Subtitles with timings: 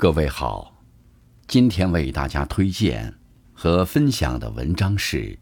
[0.00, 0.72] 各位好，
[1.48, 3.12] 今天为大家推荐
[3.52, 5.36] 和分享的文章是：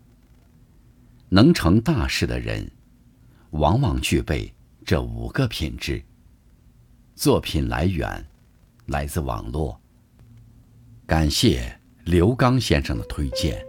[1.29, 2.67] 能成大事的人，
[3.51, 4.51] 往往具备
[4.83, 6.03] 这五个品质。
[7.15, 8.27] 作品来源
[8.87, 9.79] 来自网络，
[11.05, 13.63] 感谢刘刚先生的推荐。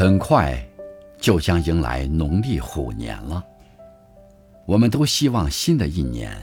[0.00, 0.58] 很快，
[1.18, 3.44] 就将迎来农历虎年了。
[4.64, 6.34] 我们都希望新的一年，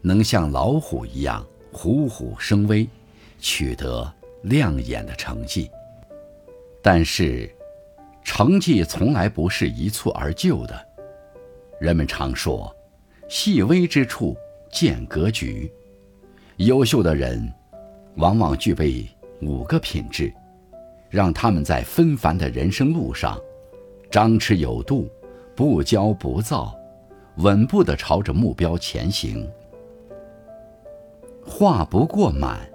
[0.00, 2.88] 能像老虎一样虎虎生威，
[3.40, 4.08] 取得
[4.42, 5.68] 亮眼的成绩。
[6.80, 7.52] 但是，
[8.22, 10.88] 成绩从来不是一蹴而就的。
[11.80, 12.72] 人们常说，
[13.28, 14.36] 细微之处
[14.70, 15.68] 见格局。
[16.58, 17.52] 优秀的人，
[18.18, 19.04] 往往具备
[19.42, 20.32] 五个品质。
[21.14, 23.40] 让他们在纷繁的人生路上，
[24.10, 25.08] 张弛有度，
[25.54, 26.76] 不骄不躁，
[27.36, 29.48] 稳步地朝着目标前行。
[31.46, 32.68] 话不过满，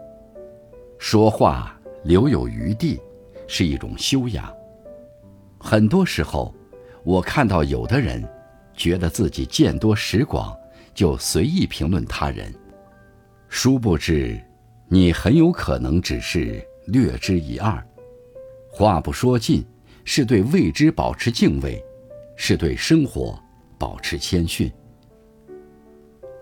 [0.97, 2.97] 说话留有余地，
[3.45, 4.49] 是一种修养。
[5.59, 6.55] 很多时候，
[7.03, 8.23] 我看到有的人，
[8.73, 10.57] 觉得自己见多识广，
[10.93, 12.55] 就随意评论他人，
[13.49, 14.39] 殊不知，
[14.87, 17.85] 你很有可能只是略知一二。
[18.79, 19.61] 话不说尽，
[20.05, 21.83] 是对未知保持敬畏，
[22.37, 23.37] 是对生活
[23.77, 24.71] 保持谦逊。《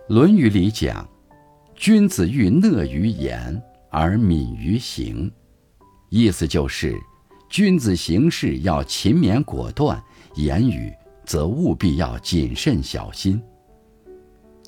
[0.07, 1.09] 论语》里讲
[1.73, 5.31] ：“君子欲讷于言而敏于行”，
[6.11, 6.95] 意思就是，
[7.49, 9.99] 君子行事要勤勉果断，
[10.35, 10.93] 言语
[11.25, 13.41] 则务必要谨慎小心。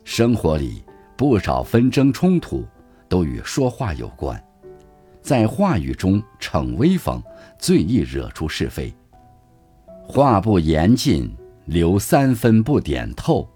[0.03, 0.83] 生活里
[1.15, 2.65] 不少纷争冲突，
[3.07, 4.43] 都与说话有关。
[5.29, 7.21] 在话语中逞威风，
[7.59, 8.91] 最易惹出是非。
[10.01, 11.31] 话不言尽，
[11.65, 13.47] 留三分不点透，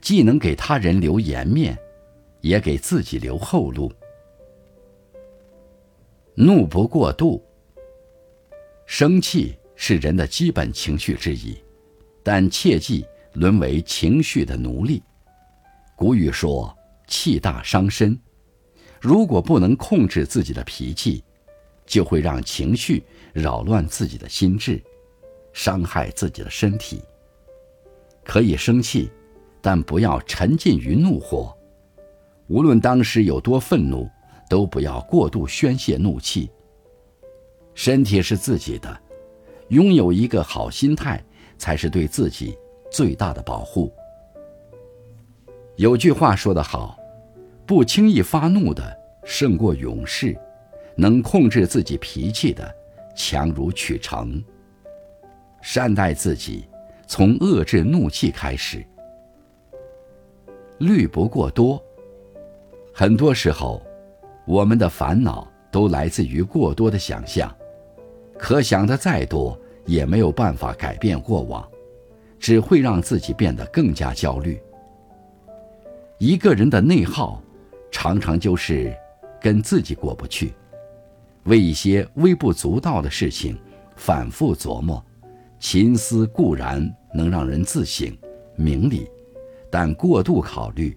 [0.00, 1.76] 既能给他人留颜面，
[2.40, 3.92] 也给自己留后路。
[6.36, 7.44] 怒不过度。
[8.86, 11.58] 生气是人的基本情绪之一，
[12.22, 15.02] 但切忌沦为情绪的奴隶。
[15.96, 16.72] 古语说
[17.08, 18.16] ：“气大伤身。”
[19.00, 21.22] 如果不能控制自己的脾气，
[21.86, 24.82] 就会让情绪扰乱自己的心智，
[25.52, 27.02] 伤害自己的身体。
[28.24, 29.10] 可以生气，
[29.62, 31.56] 但不要沉浸于怒火。
[32.48, 34.08] 无论当时有多愤怒，
[34.50, 36.50] 都不要过度宣泄怒气。
[37.74, 39.00] 身体是自己的，
[39.68, 41.24] 拥有一个好心态，
[41.56, 42.58] 才是对自己
[42.90, 43.92] 最大的保护。
[45.76, 46.97] 有句话说得好。
[47.68, 48.82] 不轻易发怒的
[49.24, 50.34] 胜过勇士，
[50.96, 52.74] 能控制自己脾气的
[53.14, 54.42] 强如取成。
[55.60, 56.66] 善待自己，
[57.06, 58.82] 从遏制怒气开始。
[60.78, 61.78] 虑不过多。
[62.94, 63.82] 很多时候，
[64.46, 67.54] 我们的烦恼都来自于过多的想象，
[68.38, 71.68] 可想的再多，也没有办法改变过往，
[72.38, 74.58] 只会让自己变得更加焦虑。
[76.16, 77.42] 一个人的内耗。
[78.00, 78.96] 常常就是
[79.40, 80.54] 跟自己过不去，
[81.46, 83.60] 为一些微不足道的事情
[83.96, 85.04] 反复琢磨，
[85.58, 86.80] 勤思固然
[87.12, 88.16] 能让人自省
[88.54, 89.10] 明理，
[89.68, 90.96] 但过度考虑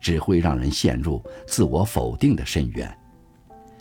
[0.00, 2.98] 只会让人陷入自我否定的深渊。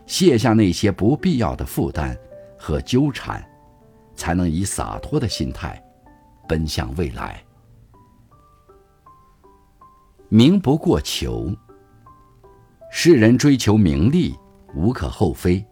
[0.05, 2.15] 卸下那些不必要的负担
[2.55, 3.43] 和纠缠，
[4.13, 5.83] 才能以洒脱的心态
[6.47, 7.43] 奔向未来。
[10.27, 11.51] 名不过求。
[12.91, 14.35] 世人追求名利
[14.73, 15.63] 无可厚非，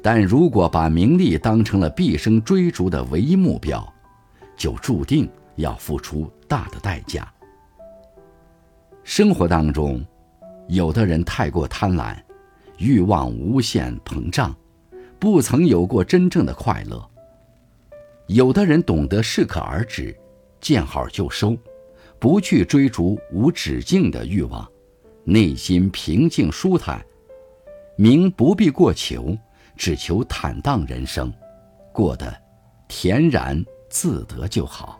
[0.00, 3.86] 但如果把名利当成了毕生追逐的唯一目标，
[4.56, 7.30] 就注定要付出大的代价。
[9.02, 10.04] 生活当中，
[10.68, 12.16] 有的人太过贪婪，
[12.78, 14.54] 欲望无限膨胀，
[15.18, 16.98] 不曾有过真正的快乐；
[18.28, 20.16] 有的人懂得适可而止，
[20.60, 21.56] 见好就收，
[22.20, 24.66] 不去追逐无止境的欲望。
[25.24, 27.04] 内心平静舒坦，
[27.96, 29.36] 名不必过求，
[29.76, 31.32] 只求坦荡人生，
[31.92, 32.34] 过得
[32.88, 34.98] 恬然自得就好。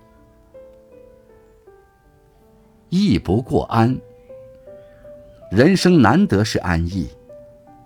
[2.89, 3.99] 义不过安，
[5.51, 7.09] 人生难得是安逸，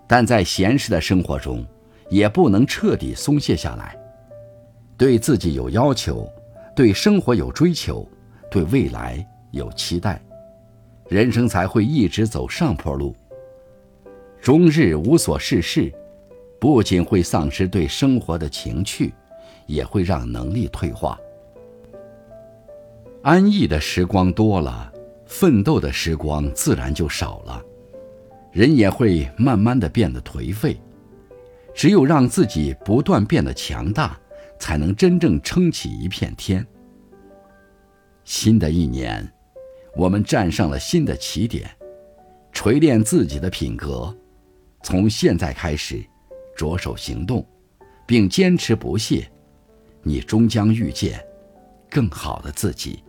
[0.07, 1.65] 但在闲适的生活中，
[2.11, 3.97] 也不能彻底松懈下来，
[4.97, 6.29] 对自己有要求，
[6.75, 8.07] 对生活有追求，
[8.51, 10.21] 对未来有期待。
[11.09, 13.15] 人生才会一直走上坡路。
[14.41, 15.93] 终日无所事事，
[16.61, 19.13] 不仅会丧失对生活的情趣，
[19.67, 21.19] 也会让能力退化。
[23.23, 24.93] 安逸的时光多了，
[25.25, 27.63] 奋斗的时光自然就少了，
[28.53, 30.77] 人也会慢慢的变得颓废。
[31.75, 34.19] 只有让自己不断变得强大，
[34.59, 36.67] 才能真正撑起一片天。
[38.25, 39.29] 新的一年，
[39.97, 41.69] 我们站上了新的起点，
[42.53, 44.15] 锤炼自己的品格。
[44.83, 46.05] 从现在开始，
[46.55, 47.45] 着手行动，
[48.07, 49.27] 并坚持不懈，
[50.03, 51.19] 你终将遇见
[51.91, 53.03] 更好的自己。